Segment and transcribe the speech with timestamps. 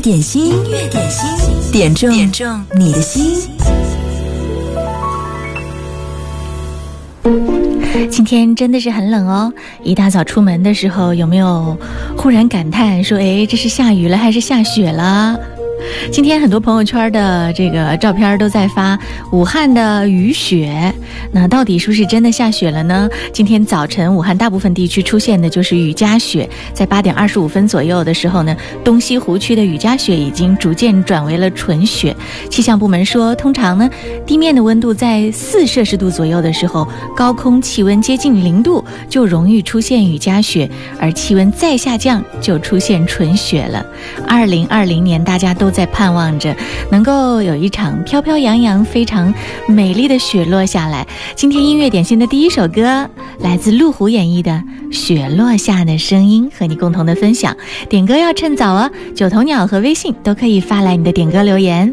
[0.00, 3.36] 乐点心，音乐点心，点中点中你的心。
[8.08, 9.52] 今天真的是很冷哦！
[9.82, 11.76] 一大早出门的时候，有没有
[12.16, 15.38] 忽然感叹说：“哎，这是下雨了还是下雪了？”
[16.10, 18.98] 今天很多朋友圈的这个照片都在发
[19.32, 20.92] 武汉的雨雪，
[21.32, 23.08] 那到底是不是真的下雪了呢？
[23.32, 32.14] 今天早晨武汉大部分地区出现的就是雨夹雪，在八点二十五分左右的时候呢，东西湖区的雨夹雪已经逐渐转为了纯雪。
[32.48, 33.88] 气象部门说，通常呢，
[34.26, 36.86] 地面的温度在四摄氏度左右的时候，
[37.16, 43.84] 高空气温接近零度就容易出现雨夹雪，而气温再下降就出现纯雪了。
[44.26, 45.90] 二零二零年大家都在。
[45.90, 46.54] 盼望着
[46.90, 49.34] 能够有一场飘飘扬扬、非常
[49.66, 51.06] 美丽的雪落下来。
[51.34, 53.06] 今天音乐点心的第一首歌
[53.40, 54.52] 来自路虎演绎的
[54.96, 57.54] 《雪落下的声音》，和你共同的分享。
[57.88, 61.92] 点歌要趁早哦，九头鸟和微信都可以发来你的点歌留言。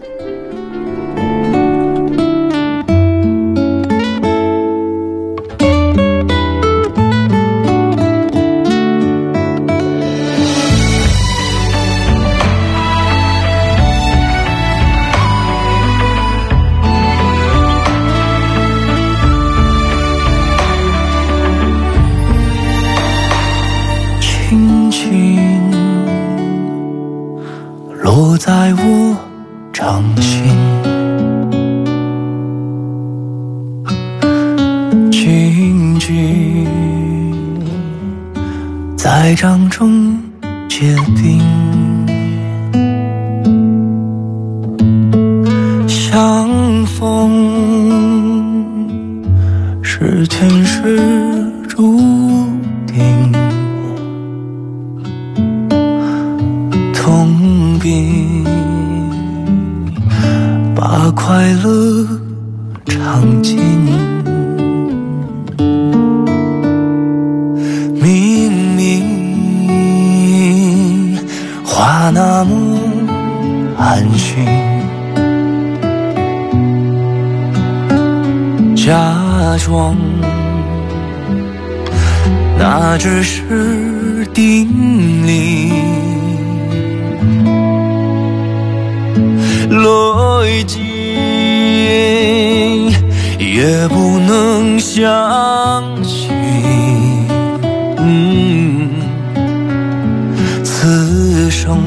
[101.68, 101.78] 生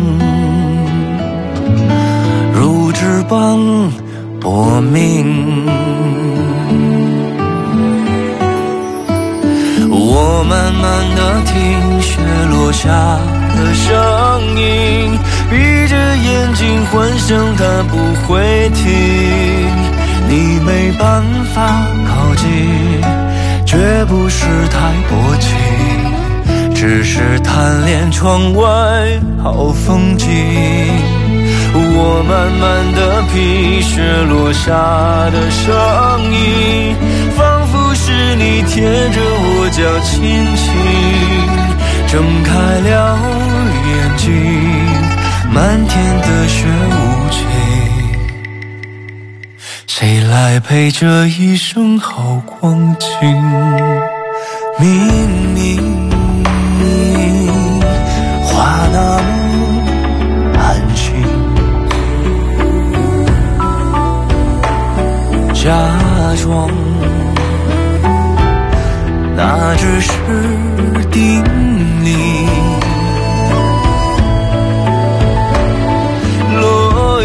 [2.53, 3.57] 如纸般
[4.39, 5.67] 薄命。
[9.91, 10.85] 我慢慢
[11.17, 11.55] 的听
[12.03, 12.21] 雪
[12.51, 12.91] 落下
[13.57, 13.89] 的声
[14.61, 15.19] 音。
[15.49, 15.57] 闭
[15.89, 18.85] 着眼睛幻想它不会停，
[20.29, 21.25] 你没办
[21.55, 22.47] 法靠近，
[23.65, 24.77] 绝不是太
[25.09, 25.49] 薄情，
[26.81, 28.65] 只是贪恋窗外
[29.43, 30.27] 好风景。
[31.75, 34.73] 我慢慢的品雪落下
[35.31, 35.69] 的声
[36.33, 36.97] 音，
[37.37, 38.81] 仿佛是你贴
[39.11, 40.17] 着我脚轻
[40.57, 40.65] 轻
[42.09, 42.51] 睁开
[42.89, 43.19] 了
[43.87, 44.25] 眼睛。
[45.53, 47.37] 漫天的雪无情，
[49.87, 53.07] 谁来陪这一生好光景？
[54.79, 54.89] 明
[55.53, 56.09] 明
[58.61, 59.29] 怕那么
[60.59, 60.61] 安
[60.95, 61.07] 心，
[65.55, 65.65] 假
[66.43, 66.69] 装
[69.35, 70.11] 那只是
[71.11, 71.43] 定
[72.05, 72.07] 你。
[76.61, 77.25] 落雨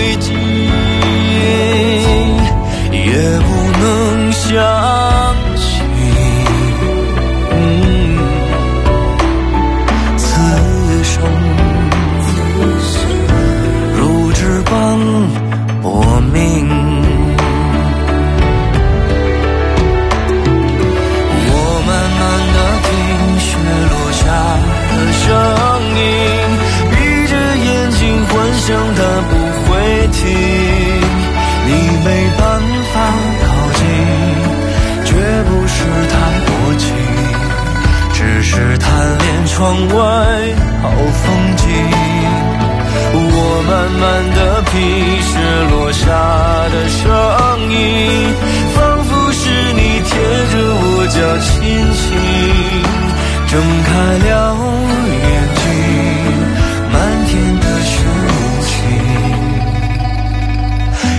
[2.94, 3.48] 也不
[3.82, 3.84] 能
[4.32, 4.85] 想。
[39.56, 39.96] 窗外
[40.82, 41.24] 好风
[41.56, 41.64] 景，
[43.14, 43.72] 我慢
[44.02, 44.04] 慢
[44.36, 44.76] 的品，
[45.22, 45.32] 雪
[45.72, 46.04] 落下
[46.74, 47.00] 的声
[47.72, 47.80] 音，
[48.76, 49.40] 仿佛是
[49.72, 50.12] 你贴
[50.52, 51.50] 着我脚轻
[51.96, 52.04] 轻
[53.48, 53.54] 睁
[53.86, 53.88] 开
[54.28, 54.30] 了
[55.24, 55.24] 眼
[55.56, 55.64] 睛，
[56.92, 56.94] 漫
[57.26, 57.32] 天
[57.62, 57.96] 的雪
[58.68, 58.76] 情，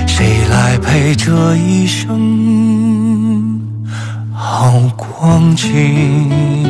[0.07, 0.15] 谁
[0.51, 0.85] 来陪
[1.15, 1.25] 这
[1.57, 2.05] 一生
[4.35, 6.66] 好光景？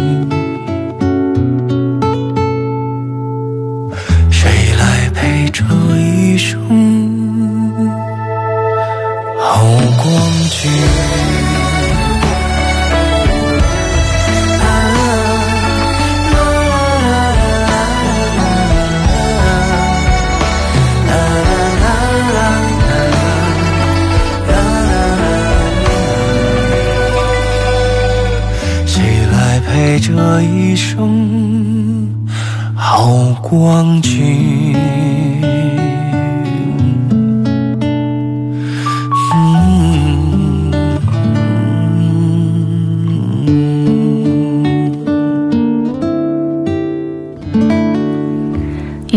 [33.49, 34.96] 光景。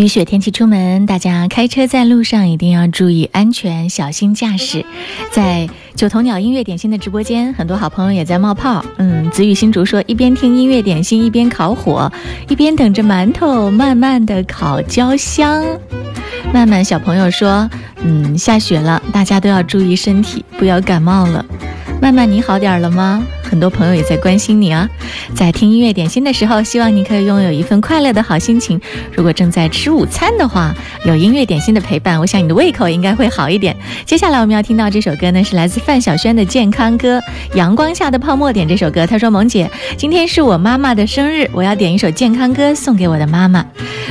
[0.10, 4.84] 雪天气出门，大家开车在路上一定要注意安全，小心驾驶。
[5.32, 8.84] 在九头鸟音乐点心的直播间，很多好朋友也在冒泡。
[8.98, 12.12] 嗯，子雨新竹说，一边听音乐点心，一边烤火，
[12.50, 15.64] 一边等着馒头慢慢的烤焦香。
[16.52, 17.70] 慢慢小朋友说，
[18.04, 21.46] 嗯，下雪了，大家都要注意身体，不要感冒了。
[22.02, 23.24] 慢慢你好点了吗？
[23.44, 24.88] 很多朋友也在关心你啊，
[25.36, 28.80] 在听音乐点心的时候，希望你可以拥有一份快乐的好心情。
[29.12, 30.74] 如果正在吃午餐的话，
[31.04, 33.76] 有音乐点心的陪伴，我想你的胃口应该会好一点。
[34.06, 37.20] 接下来我们要听到这首歌呢，是来自范晓萱的健康歌
[37.56, 38.50] 《阳光下的泡沫》。
[38.54, 43.66] 点这首歌，他说：“萌姐，今天是我妈妈的生日，我要点一首健康歌送给我的妈妈。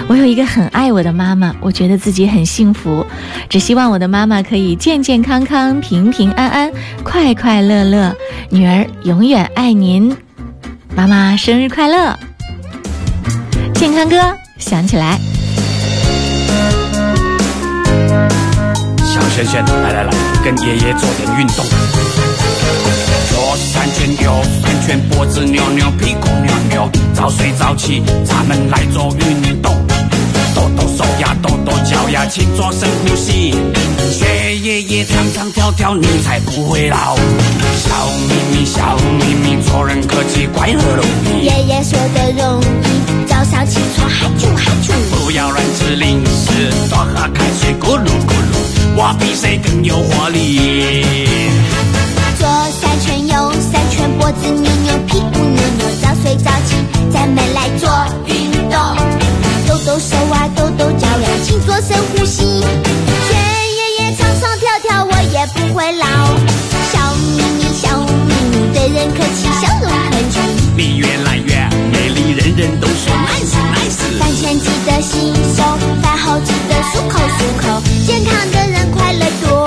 [0.06, 3.05] 我有一个很爱我的妈妈，我觉得自己很幸福，
[3.49, 6.70] 只希望我的妈妈可以健健康康、平平安安、
[7.02, 8.16] 快快乐乐乐。
[8.50, 10.16] 女儿永远。”远爱您，
[10.96, 12.19] 妈妈生日快乐！
[13.75, 14.16] 健康歌
[14.56, 15.19] 响起来。
[19.04, 21.64] 小轩轩，来来来，跟爷爷做点运动。
[23.28, 24.32] 左三圈，右
[24.62, 29.75] 三圈，脖子扭扭，屁股扭扭，早睡早起，咱们来做运动。
[30.58, 33.55] 抖抖手呀，跺跺脚呀，请做深呼吸。
[34.10, 37.14] 学爷爷唱唱跳跳，你才不会老。
[37.76, 37.94] 笑
[38.28, 41.44] 眯眯，笑眯眯，做人客气，快乐容易。
[41.44, 44.93] 爷爷说的容易，早上起床嗨啾嗨啾。
[45.14, 48.58] 不要乱吃零食，多喝开水咕噜咕噜。
[48.96, 50.58] 我比谁更有活力。
[52.37, 52.49] 左
[52.81, 56.75] 三圈，右三圈，脖子扭扭，屁股扭扭，早睡早起，
[57.12, 57.88] 咱们来做
[58.26, 58.48] 运
[70.78, 73.98] 你越来越美丽，人人都说 nice nice。
[74.16, 75.64] 饭前记得洗手，
[76.00, 79.66] 饭后记得漱口漱口，健康的人快乐多。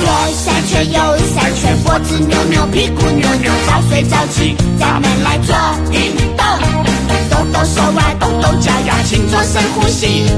[0.00, 1.00] 左三圈，右
[1.34, 5.56] 三圈，脖子扭扭，屁股扭扭，早睡早起，咱们来做
[5.90, 6.46] 运动。
[7.28, 10.30] 抖抖手啊，动动脚呀，请做深呼吸。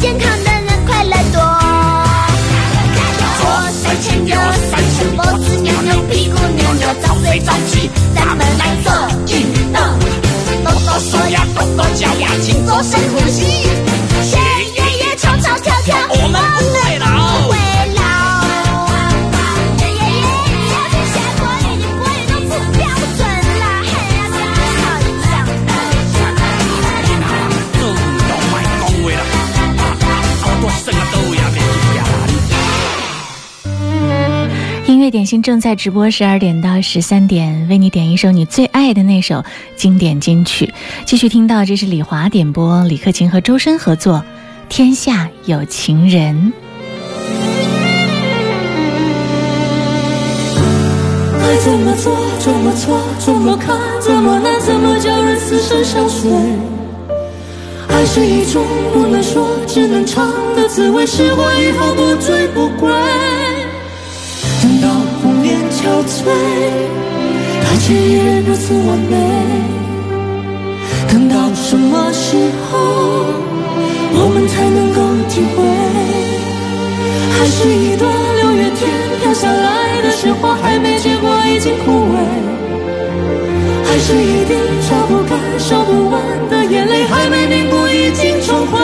[0.00, 1.40] 健康的人快乐多，
[3.38, 4.36] 左三圈右
[4.70, 8.92] 三圈，脖子扭扭，屁股扭扭，早睡早起，咱们来做
[9.34, 9.82] 运动。
[10.64, 13.42] 动动手呀，动动脚呀，请做深呼吸，
[14.22, 14.38] 学
[14.76, 15.96] 爷爷唱唱跳跳。
[16.08, 16.77] 我们。
[35.10, 39.44] 点心正在直播，十二点到十三点，为你点一首你最爱的那首
[39.76, 40.72] 经典金曲。
[41.04, 44.16] 继续听到，这是李华点播，李克勤和周深合作，
[44.68, 46.52] 《天下有情人》。
[51.40, 52.16] 爱怎么做？
[52.38, 53.00] 怎么错？
[53.18, 53.76] 怎么看？
[54.00, 54.60] 怎么难？
[54.60, 56.30] 怎么叫人死生相随？
[57.88, 62.92] 爱是一种不能说，只能唱的滋味，失过以后不醉不归。
[65.78, 66.26] 憔悴，
[67.62, 69.14] 它却依然如此完美。
[71.10, 72.78] 等到什么时候，
[74.12, 74.98] 我们才能够
[75.30, 75.56] 体会？
[77.38, 82.16] 还是一朵六月天飘下来的雪花，还没结果已经枯萎。
[83.86, 86.20] 还是一滴擦不干、烧不完
[86.50, 88.78] 的眼泪，还没凝固已经成灰。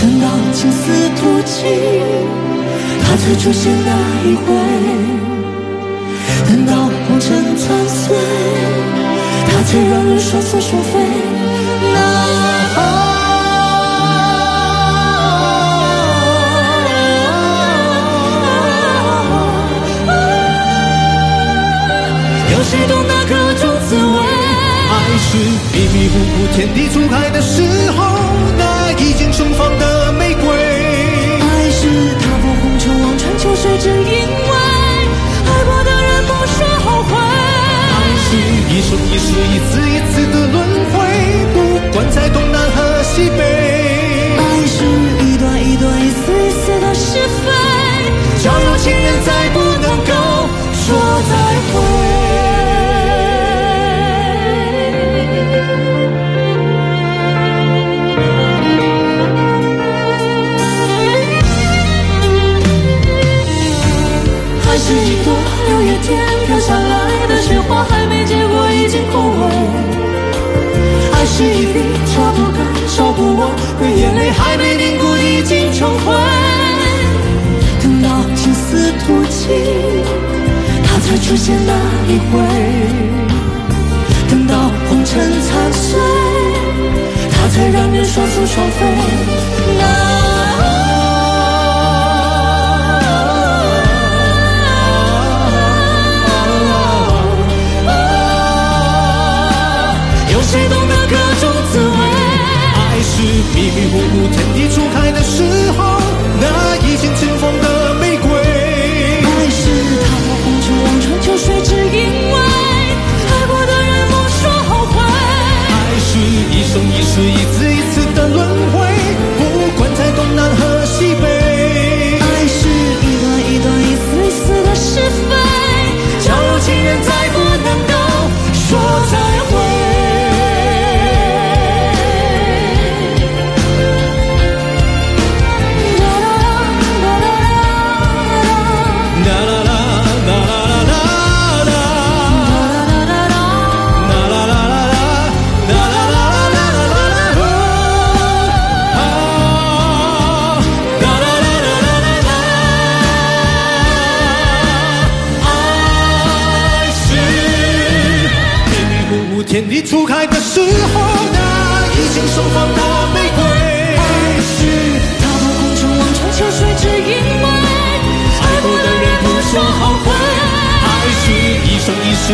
[0.00, 1.60] 等到青丝吐尽，
[3.10, 3.90] 它才出现那
[4.22, 4.44] 一回。
[6.46, 6.72] 等到
[7.08, 8.16] 红尘残碎，
[9.48, 10.92] 它才让人双宿双飞。
[11.92, 11.96] 那。
[22.52, 24.18] 有谁懂得各种滋味？
[24.92, 25.28] 爱是
[25.74, 27.98] 迷迷糊糊天地初开的时候，
[28.56, 30.59] 那已经盛放的玫瑰。
[33.62, 34.50] 谁正因为
[35.46, 37.10] 爱过的人不说后悔。
[37.12, 38.28] 爱是
[38.72, 40.56] 一生一世一次一次的轮
[40.90, 40.96] 回，
[41.52, 41.56] 不
[41.92, 43.49] 管在东南和西北。
[64.90, 65.32] 是一朵
[65.68, 69.42] 六月天飘下来的雪花，还没结果已经枯萎。
[71.14, 76.12] 爱是一滴擦不干、烧不完的眼泪，还没凝固已经成灰。
[77.80, 79.46] 等到青丝吐尽，
[80.82, 81.72] 它才出现那
[82.12, 82.42] 一回。
[84.28, 86.00] 等到红尘残碎，
[87.30, 88.86] 它才让人双宿双飞。
[89.78, 90.79] 那。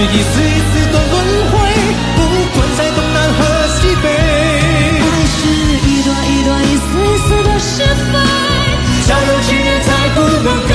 [0.07, 1.15] 生一次一次的轮
[1.51, 1.55] 回，
[2.17, 2.19] 不
[2.55, 4.05] 管在东南和西北。
[5.03, 5.39] 爱是
[5.85, 8.15] 一段一段一丝一丝的是非，
[9.07, 10.73] 叫有情人再不能够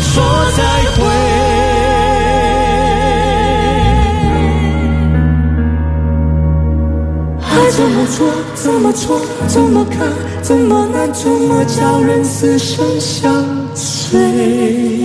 [0.00, 0.14] 说
[0.56, 0.60] 再
[0.96, 0.98] 会。
[7.44, 8.18] 爱怎么做？
[8.54, 9.20] 怎么错？
[9.48, 10.08] 怎么看？
[10.42, 11.12] 怎么难？
[11.12, 15.01] 怎么叫人死生相随？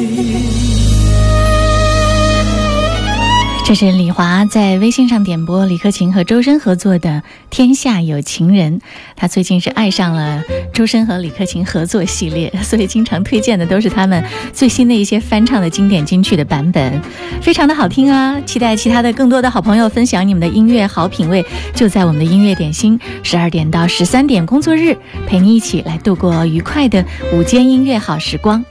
[3.67, 7.09] 这是李华在微信上点播李克勤和周深合作的
[7.49, 8.79] 《天下有情人》，
[9.17, 17.01] 他最近是爱上了周深和李克勤合作系列，所以经常推荐的都是他们最新的一些翻唱的经典金曲的版本，
[17.41, 18.39] 非常的好听啊！
[18.45, 21.45] 期待其他的更多的好朋友分享你们的音乐好品味，
[21.75, 24.95] 就在我们的音乐点心，十二点到十三点工作日，
[25.27, 28.63] 陪你一起来度过愉快的午间音乐好时光。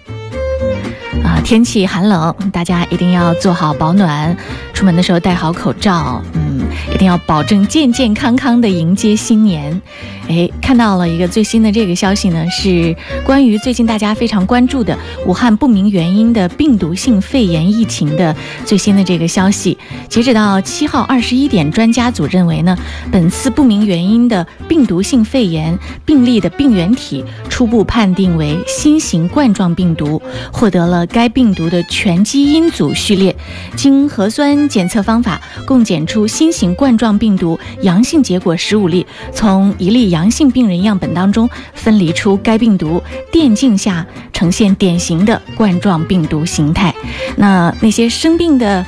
[1.27, 4.35] 啊，天气寒冷，大家一定要做好保暖，
[4.73, 6.23] 出门的时候戴好口罩。
[6.35, 6.56] 嗯，
[6.95, 9.81] 一定要保证健健康康的迎接新年。
[10.29, 19.79] 哎，看到了一个最新的这个消息呢，是关于最近大家非常关注的武汉不明原因的病毒性肺炎疫情的最新的这个消息。
[20.09, 22.77] 截止到七号二十一点，专家组认为呢，
[23.13, 30.21] 本次不明原因的病毒性肺炎病例的病原体初步判定为新型冠状病毒，
[30.53, 33.37] 获得了该病毒的全基因组序列，
[33.77, 46.95] 经核酸检测方法共检出新型冠状病毒阳性结果十五例，从一例阳性病人样本当中分离出该病毒电镜下呈现典型的冠状病毒形态。
[47.37, 48.85] 那那些生病的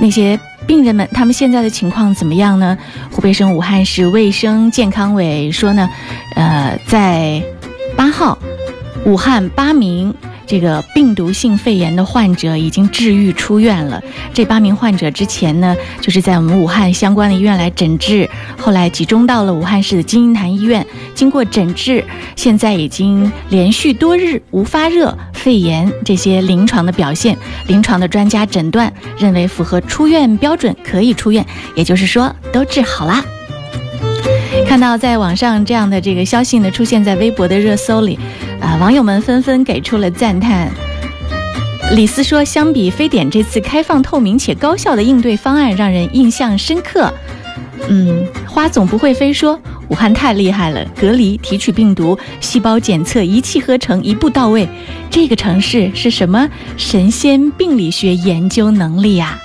[0.00, 2.76] 那些病人们，他们现在的情况怎么样呢？
[3.10, 5.88] 湖北省武汉市卫生健康委说呢，
[6.36, 7.42] 呃，在
[7.96, 8.38] 八号，
[9.04, 10.14] 武汉八名。
[10.50, 14.02] 这个病毒性肺炎的患者已经治愈出院了。
[14.34, 18.28] 这八名患者之前呢，就是在我们武汉相关的医院来诊治，
[18.58, 22.04] 后来集中到了武汉市的金银潭医院，经过诊治，
[22.34, 27.38] 现在已经连续多日无发热、肺炎这些临床的表现，
[27.68, 33.24] 临床的专家诊断认为符合出院标准，可以出院，也就是说都治好啦。
[34.70, 38.16] 看到在网上这样的这个消息呢，出现在微博的热搜里，
[38.60, 40.70] 啊，网友们纷纷给出了赞叹。
[41.96, 47.12] 李斯说：“相比非典这次开放、透明且高效的应对方案，让人印象深刻。”
[47.90, 49.60] 嗯，花总不会飞说
[49.90, 54.68] ：“武汉太厉害了，隔离、提取病毒、细胞检测一气呵成，一步到位。
[55.10, 59.36] 这个城市是什么神仙病理学研究能力呀？”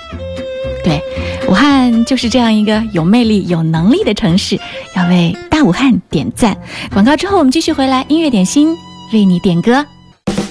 [0.84, 1.02] 对，
[1.48, 4.58] 武汉就是这样一个有魅力、有能力的城市，
[4.96, 6.56] 要为大武汉点赞。
[6.92, 8.76] 广告之后，我们继续回来，音乐点心
[9.12, 9.84] 为你点歌。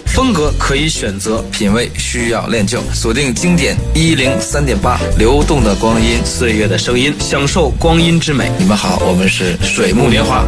[0.05, 2.79] 风格可以选择，品味需要练就。
[2.93, 8.49] 锁定经典一零三点八，流动的光阴，岁月的声音，享受光阴之美。
[8.57, 10.45] 你们好，我们是水木年华。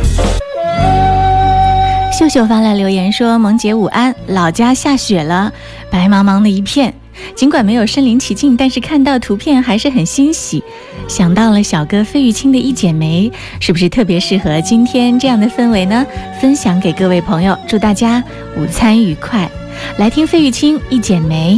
[2.18, 5.51] 秀秀发来留言说：“萌姐午安，老家下雪了，
[5.92, 6.94] 白茫茫的一片。”
[7.36, 10.64] 尽管没有身临其境，但是看到图片还是很欣喜。
[11.08, 16.06] 想到了小哥费玉清的《一剪梅》，是不是特别适合今天这样的氛围呢？
[16.42, 18.24] 分享给各位朋友，祝大家
[18.58, 19.50] 午餐愉快。
[19.98, 21.58] 来听费玉清《一剪梅》。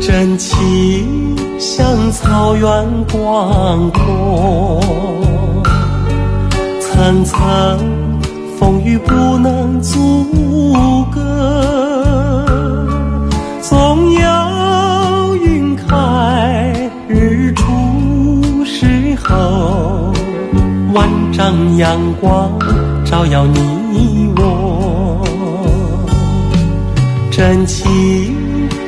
[0.00, 4.80] 真情像草原广阔，
[6.80, 8.03] 层层。
[8.64, 10.00] 风雨不能阻
[11.12, 11.20] 隔，
[13.60, 20.14] 总有云开日出时候，
[20.94, 22.58] 万丈阳光
[23.04, 25.22] 照耀你我，
[27.30, 27.84] 真情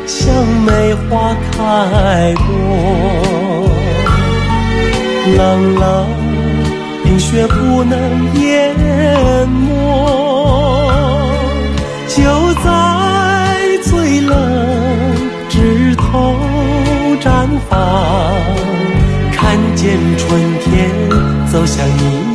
[0.07, 0.33] 像
[0.65, 2.47] 梅花开过，
[5.37, 6.26] 冷冷。
[7.17, 7.99] 冰雪不能
[8.43, 8.77] 淹
[9.49, 9.73] 没，
[12.09, 12.69] 就在
[13.85, 14.37] 最冷
[15.49, 16.37] 枝头
[17.23, 17.81] 绽放，
[19.33, 20.29] 看见春
[20.61, 20.91] 天
[21.51, 22.26] 走向你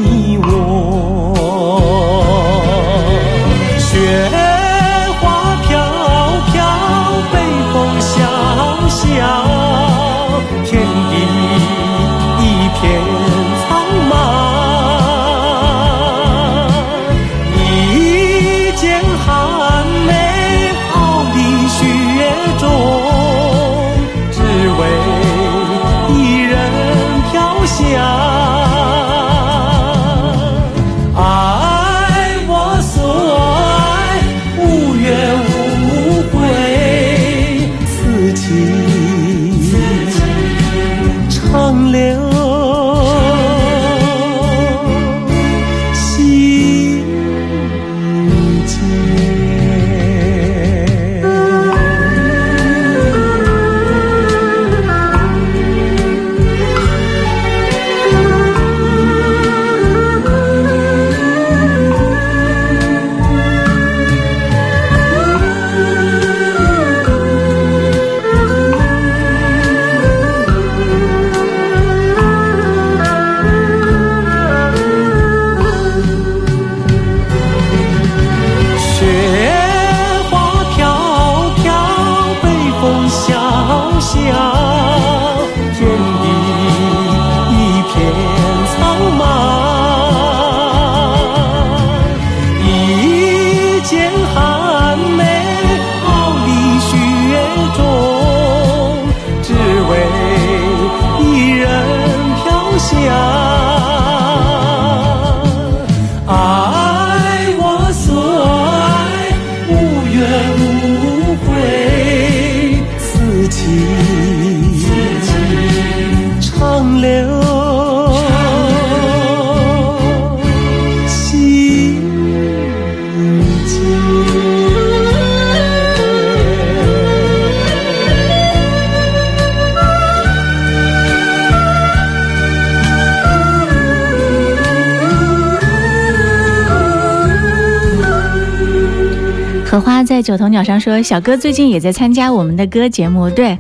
[140.06, 143.58] 在九头鸟上说：“小哥最近也在参加我们的歌节目，对。”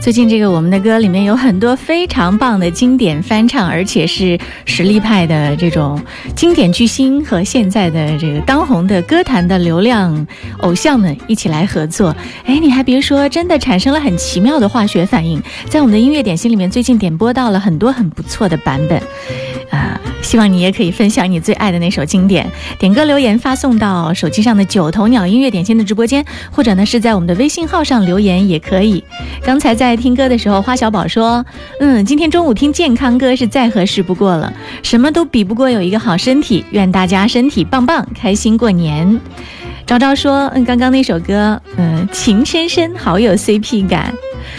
[0.00, 6.00] 最近这个我们的歌里面有很多非常棒的经典翻唱，而且是实力派的这种
[6.36, 10.24] 经典巨星和现在的这个当红的歌坛的流量
[10.58, 12.14] 偶像们一起来合作。
[12.44, 15.42] 哎，你还别说，真的产生了很奇妙的化学反应。
[15.68, 19.02] 在我们的音乐点心里面，最近点播到了很多很不错的版本，
[19.70, 29.04] 啊，希望你也可以分享你最爱的那首经典，点歌留言发送到手机上的九头鸟音乐点心的直播间，或者呢是在我们的微信号上留言也可以。
[29.42, 29.98] 刚才在。
[29.98, 31.44] 听歌的时候，花小宝说
[31.80, 34.52] ：“嗯，今天中午听健康歌是再合适不过了，
[34.84, 36.64] 什么都比不过有一个好身体。
[36.70, 39.20] 愿大家身体棒棒，开心过年。”
[39.84, 44.14] 昭昭说：“嗯，刚刚那首歌，嗯，情深深，好有 CP 感。”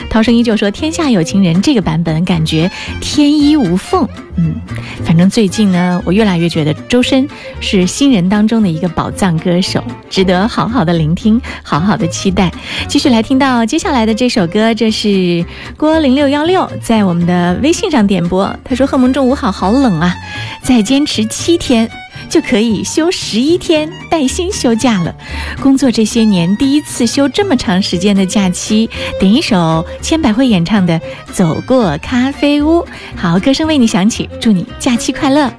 [0.09, 4.07] 涛声依旧说：“天下有情人这个版本感觉天衣无缝。”
[4.41, 4.55] 嗯，
[5.03, 7.27] 反正最近呢，我越来越觉得周深
[7.59, 12.49] 是新人当中的一个宝藏歌手，值得好好的聆听，好好的期待。
[12.87, 20.15] 继续来听到接下来的这首歌，这是郭零六幺六在我们的微信上点播，他说：“贺蒙中午好，好冷啊，
[20.63, 21.89] 再坚持七天。”
[22.29, 25.13] 就可以休十一天带薪休假了。
[25.61, 28.89] 工作这些年，第一次休这么长时间的假期。
[29.19, 30.99] 点一首千百惠演唱的
[31.33, 32.81] 《走过咖啡屋》，
[33.15, 35.51] 好，歌声为你响起，祝你假期快乐。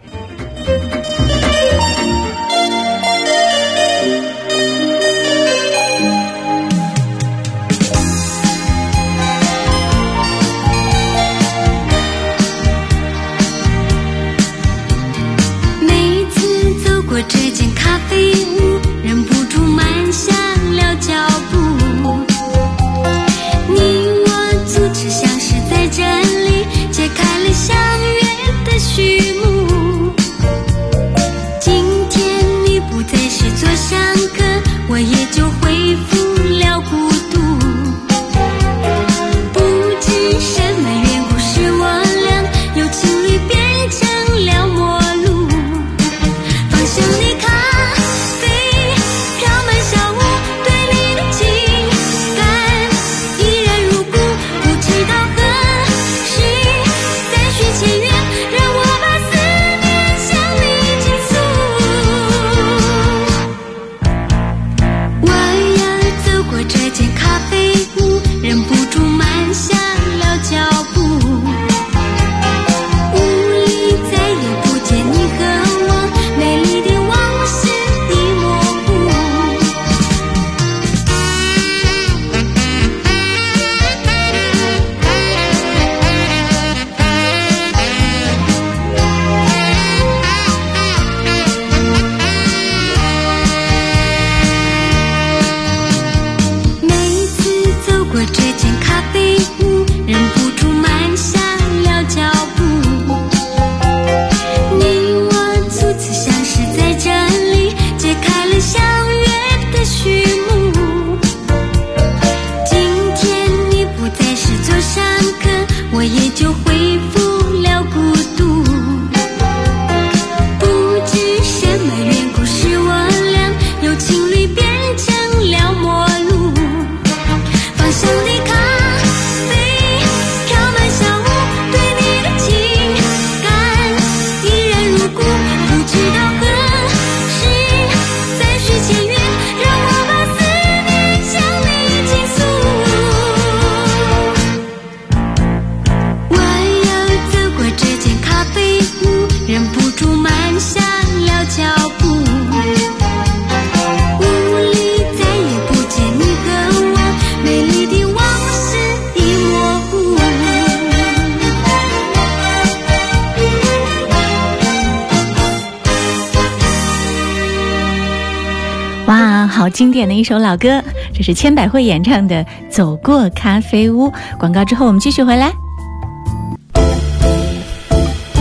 [169.80, 174.08] 经典的一首老歌，这是千百惠演唱的《走过咖啡屋》。
[174.38, 175.50] 广告之后，我们继续回来。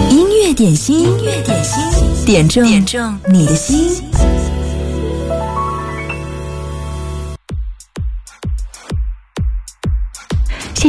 [0.09, 4.03] 音乐点心，音乐点心，点中点中你的心。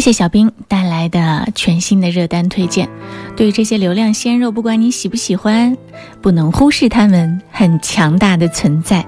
[0.00, 2.88] 谢谢小兵带来的全新的热单推荐。
[3.36, 5.76] 对于这些流量鲜肉，不管你喜不喜欢，
[6.22, 9.04] 不能忽视他们很强大的存在。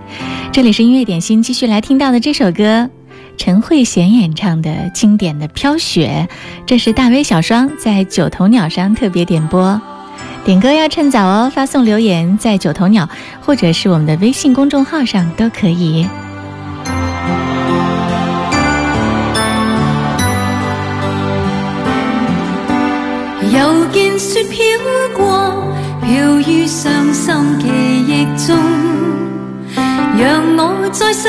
[0.53, 2.91] 这里是音乐点心，继续来听到的这首歌，
[3.39, 6.29] 陈慧娴演唱的经典的《飘雪》，
[6.67, 9.81] 这是大威小双在九头鸟上特别点播。
[10.45, 13.09] 点歌要趁早哦，发送留言在九头鸟
[13.41, 16.07] 或者是我们的微信公众号上都可以。
[24.23, 24.57] 雪飘
[25.17, 25.53] 过，
[26.01, 27.67] 飘于伤心记
[28.07, 28.57] 忆中，
[30.17, 31.29] 让我再想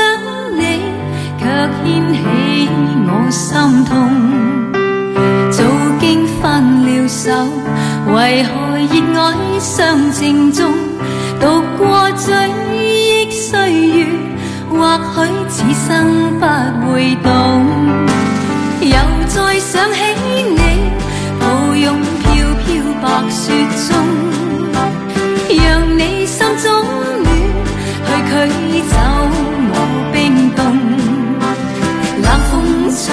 [0.56, 0.78] 你，
[1.36, 1.44] 却
[1.82, 2.18] 掀起
[3.08, 3.92] 我心痛。
[5.50, 5.64] 早
[5.98, 7.32] 经分了手，
[8.14, 10.72] 为何热爱尚情重？
[11.40, 12.32] 读过追
[12.78, 14.06] 忆岁月，
[14.70, 16.46] 或许此生不
[16.92, 17.26] 会懂。
[18.80, 19.98] 又再想起
[20.56, 20.60] 你，
[23.30, 23.52] 雪
[23.88, 23.92] 中，
[25.48, 26.66] 让你心中
[27.22, 27.26] 暖，
[28.26, 28.30] 去
[28.70, 28.94] 驱走
[29.70, 29.74] 我
[30.12, 30.14] 冰
[30.54, 30.58] 冻。
[32.22, 32.52] 冷风
[32.90, 33.04] 吹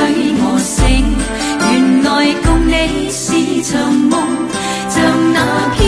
[0.42, 0.80] 我醒，
[1.60, 1.72] 原
[2.04, 2.08] 来
[2.44, 2.72] 共你
[3.10, 3.24] 是
[3.64, 4.14] 场梦，
[4.90, 4.94] 像
[5.34, 5.36] 那
[5.76, 5.80] 飘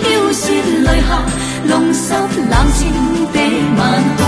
[0.32, 0.42] 雪
[0.82, 1.10] 泪下，
[1.66, 2.80] 弄湿冷清
[3.32, 3.36] 的
[3.76, 3.80] 晚
[4.16, 4.21] 空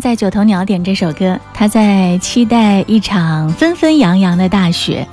[0.00, 5.06] 在九头鸟点这首歌，他在期待一场纷纷扬扬的大雪。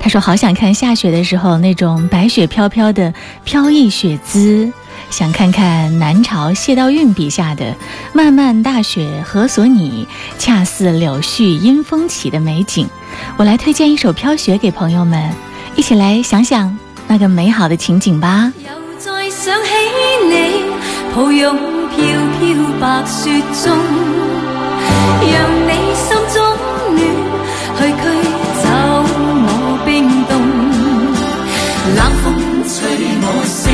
[0.00, 4.68] 他说：“好想看下雪的时候那种白雪飘飘的飘逸雪姿，
[5.10, 7.72] 想看看南朝谢道韫笔下的
[8.12, 10.04] ‘漫漫大雪何所拟，
[10.38, 12.88] 恰似柳絮因风起’的美景。”
[13.38, 15.30] 我来推荐一首《飘雪》给朋友们，
[15.76, 18.52] 一起来想想那个美好的情景吧。
[18.58, 19.70] 又再想起
[20.28, 20.64] 你，
[21.14, 21.56] 抱拥
[22.00, 22.08] 飘
[22.40, 22.42] 飘
[22.80, 23.20] 白雪
[23.62, 23.76] 中，
[25.20, 25.32] 让
[25.68, 26.36] 你心中
[26.96, 26.98] 暖，
[27.76, 28.02] 去驱
[28.62, 28.64] 走
[29.44, 29.48] 我
[29.84, 29.88] 冰
[30.28, 30.32] 冻。
[31.96, 32.24] 冷风
[32.64, 32.72] 吹
[33.22, 33.68] 我醒，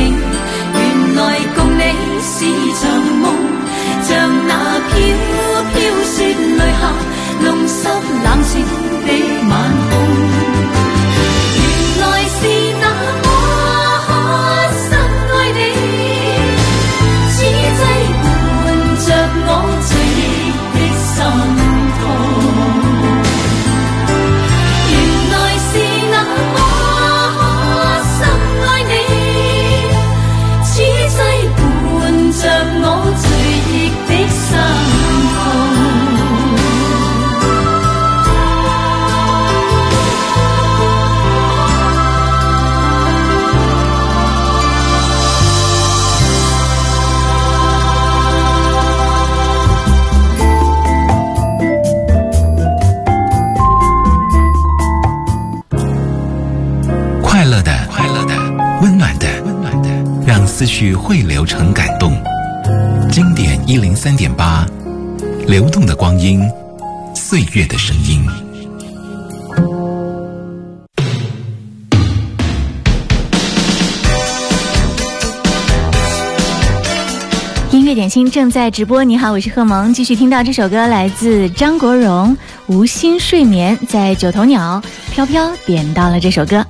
[0.75, 0.77] 原
[1.15, 1.19] 来
[1.55, 1.81] 共你
[2.21, 2.35] 是
[2.79, 2.83] 场
[3.21, 3.25] 梦，
[4.03, 4.07] 像
[4.45, 4.51] 那
[4.89, 4.91] 飘
[5.71, 6.15] 飘雪
[6.57, 6.83] 泪下，
[7.43, 7.79] 弄湿
[8.25, 8.53] 冷清
[60.27, 62.11] 让思绪汇流成感动。
[63.09, 64.67] 经典一零三点八，
[65.47, 66.41] 流动的光阴，
[67.15, 68.25] 岁月的声音。
[77.71, 79.01] 音乐点心正在直播。
[79.05, 79.93] 你好，我是贺萌。
[79.93, 82.35] 继续听到这首歌，来自张国荣
[82.73, 83.77] 《无心睡眠》。
[83.87, 86.65] 在九头鸟飘飘点到了这首歌。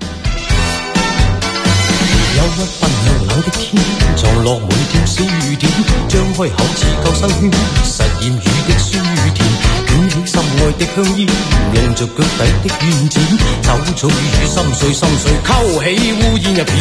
[4.47, 5.69] 落每條小雨點，
[6.07, 7.51] 張開口似救生圈，
[7.83, 9.43] 實驗雨的酸甜，
[9.85, 11.27] 卷起心愛的香煙，
[11.73, 12.81] 弄着腳底的軟
[13.11, 13.13] 墊，
[13.61, 15.51] 走草雨雨心碎心碎，勾
[15.83, 16.71] 起烏煙一片，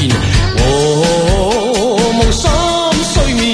[0.58, 0.62] 哦，
[2.14, 2.48] 無心
[3.12, 3.44] 睡眠，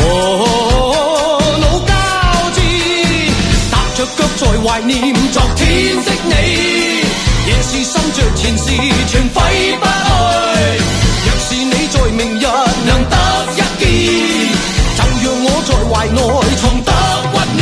[0.00, 1.90] 哦，腦交
[2.52, 2.60] 戰，
[3.70, 4.92] 踏着腳在懷念
[5.32, 5.64] 昨天
[6.04, 6.30] 的你，
[7.48, 8.64] 夜是心着前事
[9.08, 9.40] 全挥
[9.78, 11.01] 不去。
[15.92, 16.16] 怀内
[16.56, 16.90] 藏得
[17.34, 17.60] 温暖。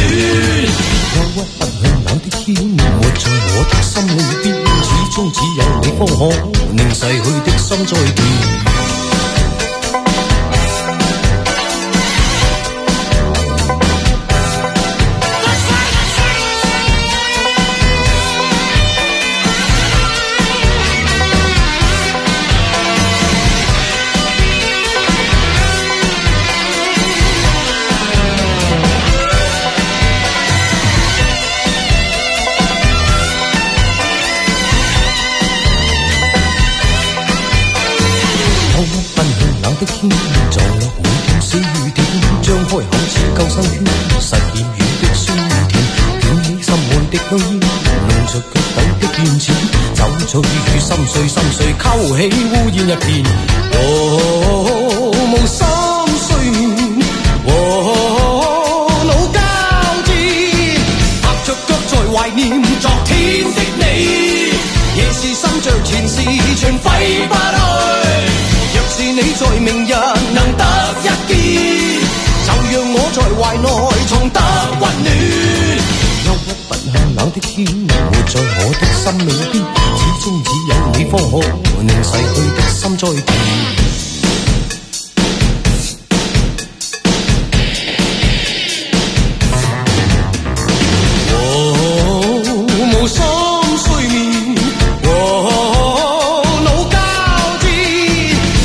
[1.16, 1.66] 忧郁不向
[2.04, 4.08] 冷的天，活在我的心里
[4.40, 4.46] 边，
[4.84, 6.18] 始终只有你方可
[6.76, 8.99] 令逝去的心再见。
[52.20, 53.24] 起烏煙一片。
[53.72, 55.56] 哦，無心
[56.26, 57.00] 睡眠，
[57.46, 57.48] 哦，
[59.08, 59.38] 腦交
[60.04, 60.08] 战，
[61.22, 62.38] 踏着脚在怀念
[62.80, 63.10] 昨天
[63.54, 63.82] 的你，
[64.96, 66.14] 夜是心着前事
[66.58, 66.84] 全挥
[67.26, 67.58] 不去。
[68.74, 69.88] 若是你在明日
[70.34, 70.62] 能得
[71.00, 71.32] 一见，
[72.44, 73.64] 就让我在怀内
[74.08, 74.38] 重得
[74.78, 75.08] 温暖。
[76.26, 76.84] 忧郁不向
[77.16, 77.64] 冷的天，
[78.32, 78.44] 在我
[78.78, 79.54] 的心里边，
[79.98, 81.34] 始终只有你方可
[81.82, 83.26] 令逝去的心再甜。
[91.32, 91.34] 哦，
[92.78, 93.18] 無心
[93.78, 94.54] 睡眠，
[95.02, 95.08] 哦，
[96.64, 96.94] 腦交
[97.58, 97.64] 戰，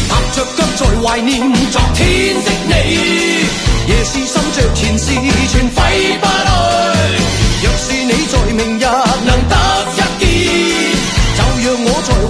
[0.09, 1.29] 踏着脚在怀念
[1.71, 2.05] 昨天
[2.45, 2.71] 的你，
[3.87, 5.05] 夜是心着前事
[5.51, 5.75] 全揮
[6.19, 6.54] 不。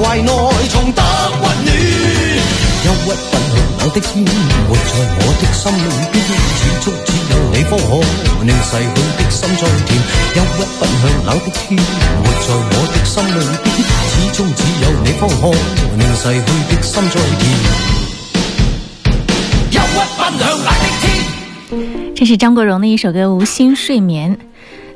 [0.05, 0.29] 懷內
[0.69, 1.67] 重得溫暖。
[2.85, 4.05] 憂鬱不向冷的天，
[4.69, 6.15] 活在我的心里邊，
[6.59, 7.89] 始終只有你方可
[8.45, 9.89] 令逝去的心再甜。
[10.35, 11.65] 憂鬱不向冷的天，
[12.21, 13.67] 活在我的心里邊，
[14.11, 15.43] 始終只有你方可
[15.97, 17.43] 令逝去的心再甜。
[19.71, 20.69] 憂鬱不向冷的
[21.01, 21.03] 天。
[22.15, 24.37] 这是张国荣的一首歌《无心睡眠》。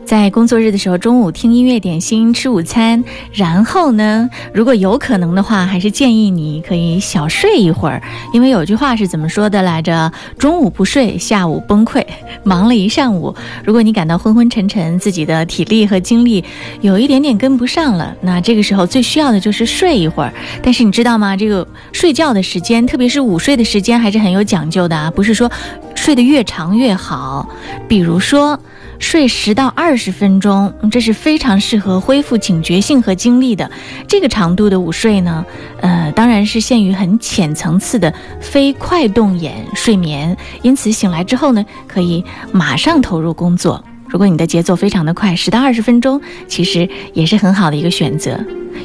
[0.09, 8.01] 在工作日的时候，中午听音乐点心，吃午餐，然后呢，如果有可能的话，还是建议你可以小睡一会儿，
[8.33, 10.11] 因为有句话是怎么说的来着？
[10.39, 12.03] 中午不睡，下午崩溃。
[12.43, 16.43] 忙了一上午，如果你感到昏昏沉沉，自己的体力和精力
[16.81, 20.33] 有一点点跟不上了，那这个时候最需要的就是睡一会儿。
[20.63, 21.37] 但是你知道吗？
[21.37, 25.51] 这个睡觉的时间，特别是午睡的时间，还是很有讲究的啊，不是说
[25.93, 27.47] 睡得越长越好。
[27.87, 28.59] 比如说。
[28.99, 33.69] 睡十到二十分钟，这是非常适合恢复警觉性和精力的。
[34.07, 35.43] 这个长度的午睡呢，
[35.81, 43.83] 呃，当然是限于很浅层次的非快动眼睡眠，因此醒来之后呢，可以马上投入工作。
[44.07, 48.39] 如果你的节奏非常的快，十到二十分钟其实也是很好的一个选择。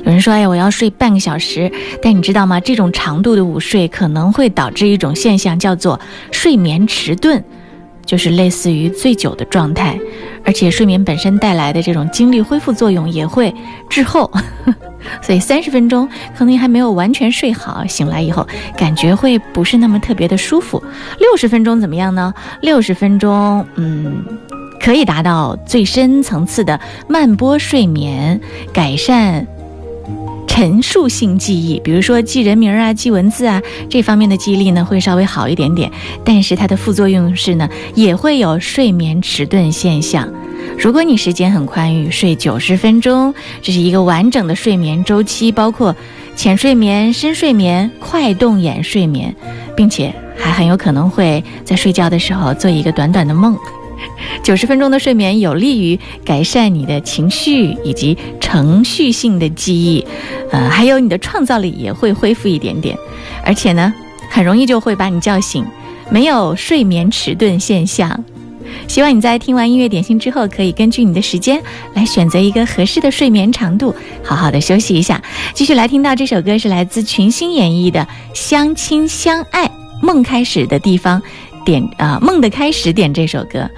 [0.05, 1.71] 有人说，哎，我要睡半个小时，
[2.03, 2.61] 但你知道吗？
[2.61, 5.99] 这种长度的午睡可能会导致一种现象，叫做
[6.31, 7.43] 睡眠迟钝。
[8.05, 9.99] 就是类似于醉酒的状态，
[10.45, 13.55] 而且睡眠本身带来的这种精力恢复作用也会
[13.89, 14.31] 滞后，
[15.23, 20.83] 所以三十分钟可能你还没有完全睡好，醒来以后感觉会不是那么特别的舒服。
[21.19, 22.33] 六十分钟怎么样呢？
[22.61, 24.25] 六十分钟，嗯，
[24.81, 28.41] 可以达到最深层次的慢波睡眠，
[28.73, 29.47] 改善。
[30.57, 35.91] 陈述性记忆，比如说记人名啊、记文字啊，这方面的记忆力呢会稍微好一点点。
[36.25, 40.33] 但是它的副作用是呢，也会有睡眠迟钝现象。
[40.79, 45.93] 如果你时间很宽裕，睡九十分钟，这是一个完整的睡眠周期，包括
[46.37, 49.35] 浅睡眠、深睡眠、快动眼睡眠，
[49.77, 53.59] 并且还很有可能会在睡觉的时候做一个短短的梦。
[54.43, 60.07] 九十分钟的睡眠有利于改善你的情绪以及程序性的记忆，
[60.51, 62.97] 呃，还有你的创造力也会恢复一点点，
[63.45, 63.93] 而且呢，
[64.31, 65.65] 很容易就会把你叫醒，
[66.11, 68.25] 没有睡眠迟钝现象。
[68.89, 71.63] 希望你在听完音乐点心之后，可以根据你的时间
[71.95, 75.23] 来选择一个合适的睡眠长度，好好的休息一下。
[75.55, 78.01] 继续来听到这首歌是来自群星演绎的
[78.35, 79.71] 《相亲相爱
[80.03, 81.21] 梦开始的地方》。
[81.65, 83.69] 点啊，梦的开始点这首歌，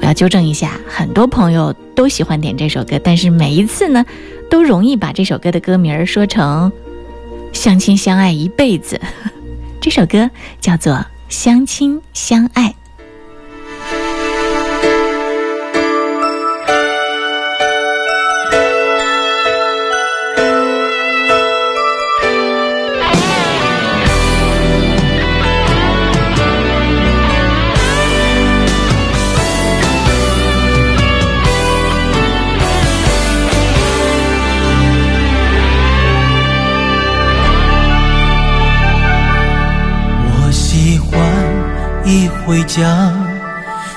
[0.00, 4.04] 我要纠正一下，很多朋友都喜欢点这首歌，但是每一次呢，
[4.50, 6.72] 都容易把这首歌的歌名说成
[7.52, 9.00] “相亲相爱一辈子”。
[9.80, 10.94] 这首歌叫做
[11.28, 12.68] 《相亲相爱》。
[42.68, 43.10] 回家，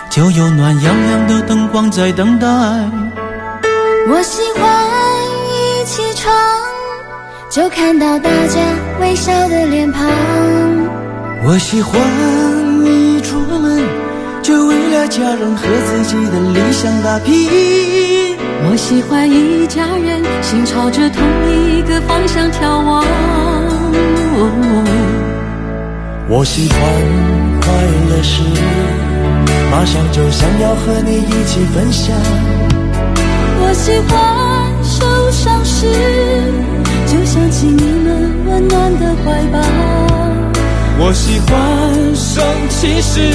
[0.10, 2.48] 就有暖洋洋的灯光在等待。
[4.08, 4.88] 我喜欢
[5.50, 6.34] 一起床，
[7.50, 8.62] 就看到大家
[9.02, 10.08] 微笑的脸庞。
[11.44, 12.00] 我喜欢
[12.86, 13.84] 一出门，
[14.42, 17.50] 就为了家人和自己的理想打拼。
[18.70, 23.04] 我喜欢一家人心朝着同一个方向眺望。
[26.30, 27.51] 我喜欢。
[27.62, 27.72] 快
[28.10, 28.44] 乐时，
[29.72, 32.16] 马上就想要和你一起分享。
[33.64, 34.14] 我喜欢
[34.84, 35.88] 受伤时，
[37.08, 38.08] 就想起你们
[38.48, 39.60] 温暖的怀抱。
[41.04, 41.50] 我喜欢
[42.16, 43.34] 生气时，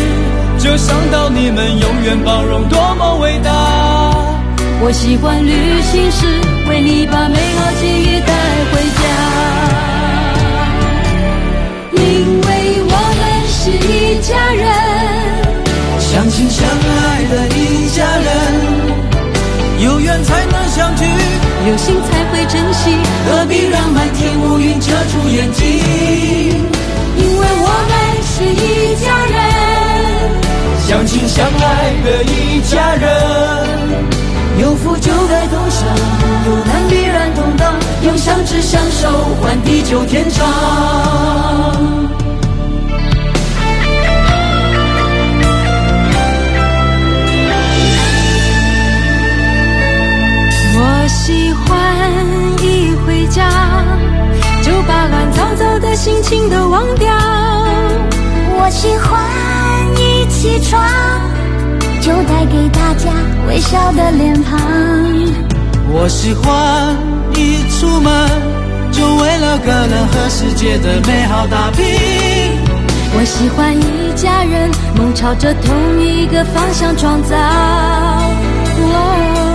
[0.58, 3.50] 就想到你们永远包容，多么伟大。
[4.82, 6.26] 我喜欢旅行时，
[6.68, 8.32] 为你把美好记忆带
[8.70, 9.35] 回家。
[14.26, 14.66] 家人，
[16.00, 18.26] 相亲相爱的一家人，
[19.78, 21.04] 有缘才能相聚，
[21.68, 25.64] 有心才会珍惜，何必让满天乌云遮住眼睛？
[27.16, 27.94] 因为我们
[28.26, 29.38] 是一家人，
[30.88, 33.06] 相亲相爱的一家人。
[34.58, 35.86] 有福就该同享，
[36.46, 39.08] 有难必然同当，用相知相守
[39.40, 40.44] 换地久天长。
[51.26, 51.74] 喜欢
[52.62, 53.50] 一回家
[54.62, 57.12] 就把乱糟糟的心情都忘掉。
[58.60, 59.20] 我喜欢
[59.96, 60.80] 一起床
[62.00, 63.10] 就带给大家
[63.48, 64.56] 微笑的脸庞。
[65.88, 66.96] 我喜欢
[67.34, 68.30] 一出门
[68.92, 71.84] 就为了个人和世界的美好打拼。
[73.18, 77.36] 我喜欢一家人梦朝着同一个方向创造。
[78.76, 79.45] 当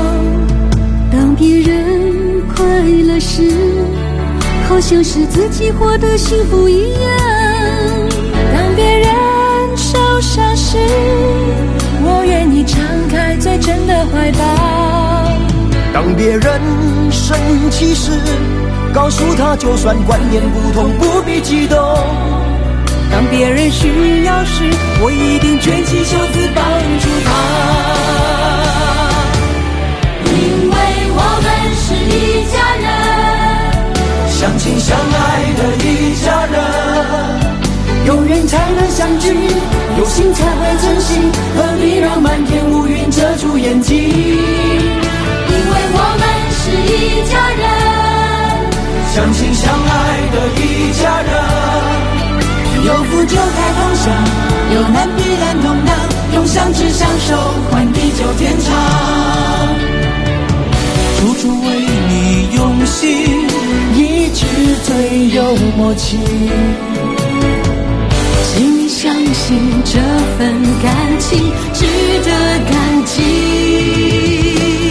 [1.42, 3.50] 别人快乐时，
[4.70, 7.02] 好像是自己获得幸福一样。
[8.54, 9.10] 当别人
[9.76, 10.78] 受伤时，
[12.04, 12.80] 我愿意敞
[13.10, 14.40] 开最真的怀抱。
[15.92, 16.62] 当别人
[17.10, 17.36] 生
[17.72, 18.12] 气时，
[18.94, 21.76] 告诉他就算观念不同，不必激动。
[23.12, 24.70] 当别人需要时，
[25.02, 26.64] 我一定卷起袖子帮
[27.00, 28.41] 助他。
[34.42, 36.60] 相亲相爱的一家人，
[38.08, 39.30] 有缘才能相聚，
[40.00, 41.14] 有心才会珍惜，
[41.56, 43.96] 何必让满天乌云遮住眼睛？
[44.00, 46.26] 因为我们
[46.58, 47.70] 是一家人，
[49.14, 51.30] 相亲相爱的一家人，
[52.88, 54.10] 有福就该同享，
[54.74, 55.96] 有难必然同当，
[56.34, 57.38] 用相知相守
[57.70, 58.74] 换地久天长。
[61.20, 61.68] 处处为
[62.10, 63.46] 你用心，
[64.84, 66.18] 最有默契。
[68.54, 70.00] 请你相信这
[70.38, 71.40] 份感情
[71.74, 71.86] 值
[72.24, 72.32] 得
[72.70, 74.91] 感激。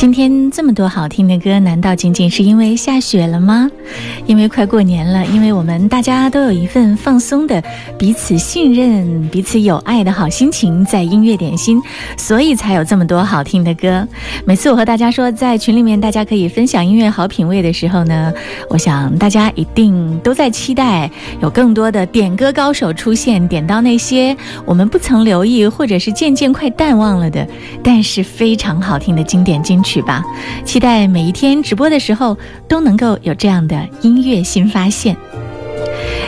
[0.00, 3.70] 今天这么多好听的歌，难道仅仅是因为下雪了吗？
[4.30, 7.60] 因为快过年了，因为我们大家都有一份放松的、
[7.98, 11.82] 彼此信任、彼此有爱的好心情，在音乐点心，
[12.16, 14.06] 所以才有这么多好听的歌。
[14.44, 18.32] 每次我和大家说，在群里面大家可以分享音乐好品味的时候呢，
[18.68, 21.10] 我想大家一定都在期待
[21.42, 27.44] 有更多的点歌高手出现，点到那些我们不曾留意或者是渐渐快淡忘了的，
[27.82, 30.22] 但是非常好听的经典金曲吧。
[30.64, 35.16] 期待每一天直播的时候都能够有这样的音乐新发现。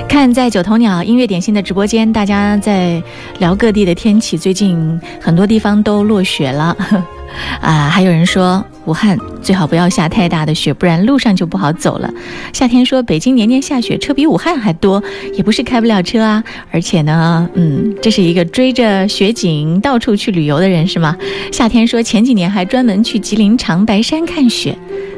[0.08, 3.02] 看在九头鸟音乐点心的直播间，大家在
[3.38, 6.76] 聊各地的天气，最近很多地方都落雪了。
[7.62, 12.12] 啊，还有人说武汉最好不要下太大的雪，不然路上就不好走了。
[12.52, 16.44] 夏天说北京年年下雪，车比武汉还多，也不是开不了车啊。
[16.70, 21.16] 而且呢，嗯，这是一个追着雪景到处去旅游的人是吗？
[21.50, 24.76] 夏天说前几年还专门去吉林长白山看雪，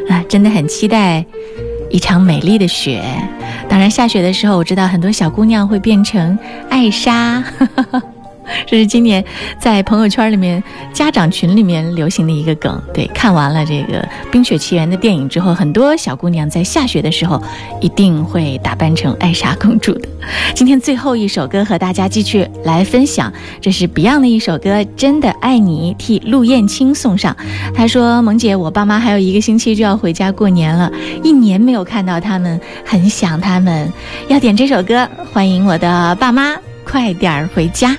[0.08, 1.26] 啊，真的很期待
[1.94, 3.04] 一场美丽的雪。
[3.68, 6.36] 当然，下雪的时候，我知道很多小姑娘会变成
[6.68, 7.40] 艾莎。
[8.66, 9.24] 这是今年
[9.58, 12.80] 在朋友圈里面、家长群里面流行的一个梗。
[12.92, 17.42] 对，看完了这个《冰雪奇缘》的电影之后，很多小姑娘在下雪的时候
[17.80, 20.08] 一定会打扮成艾莎公主的。
[20.54, 27.36] 今天最后一首歌和大家继续来分享，这是 Beyond 的一首歌《真的爱你》，替陆燕青送上。
[27.74, 30.90] 他说：“萌姐，我爸妈还有一个星期就要回家过年了，
[31.22, 33.92] 一年没有看到他们，很想他们，
[34.28, 37.96] 要点这首歌，欢迎我的爸妈快点儿回家。”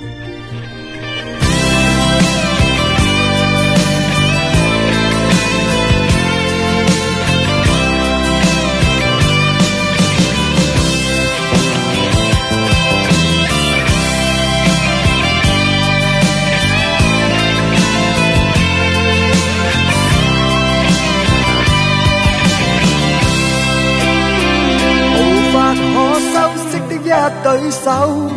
[27.56, 28.30] 对手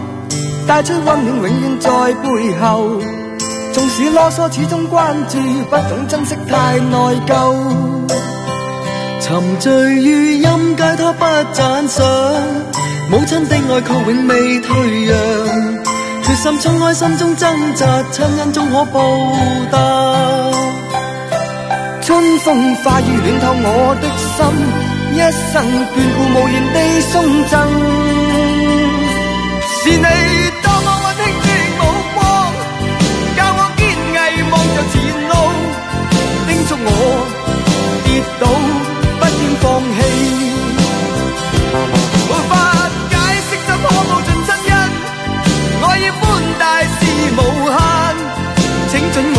[0.68, 1.90] 带出温暖，永远在
[2.22, 3.00] 背后。
[3.72, 5.38] 纵使啰嗦，始终关注，
[5.68, 6.96] 不懂珍惜，太内
[7.26, 7.52] 疚。
[9.20, 12.06] 沉醉于音阶，他不赞赏。
[13.10, 15.16] 母亲的爱却永未退让。
[16.22, 19.00] 决心冲开心中挣扎，亲恩终可报
[19.72, 19.78] 答。
[22.02, 24.06] 春风化雨暖透我的
[24.36, 24.38] 心，
[25.12, 25.18] 一
[25.50, 28.17] 生眷顾无言地送赠。
[29.80, 30.02] 是你
[30.62, 31.82] 多么温馨的目
[32.14, 32.18] 光，
[33.36, 34.94] 教我坚毅望着前
[35.28, 35.32] 路，
[36.46, 36.86] 叮嘱我
[38.04, 38.06] 跌
[38.40, 38.42] 倒
[39.18, 39.64] 不应放
[39.94, 39.96] 弃。
[42.28, 42.50] 无法
[43.08, 43.14] 解
[43.46, 44.74] 释怎可报尽亲恩，
[45.82, 46.22] 爱意宽
[46.58, 46.98] 大是
[47.36, 47.38] 无
[47.70, 47.78] 限，
[48.90, 49.38] 请准我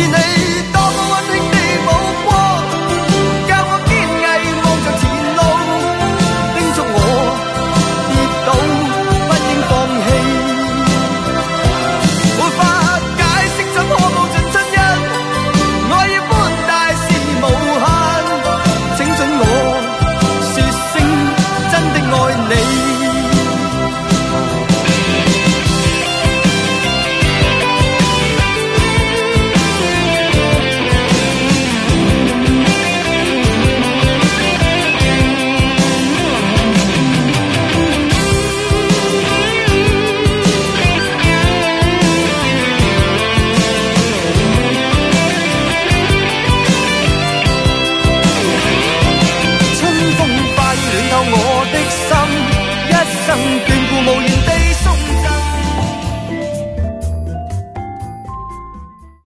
[0.00, 0.69] she